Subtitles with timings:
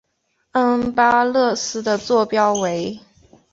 [0.53, 2.99] 恩巴勒斯的座标为。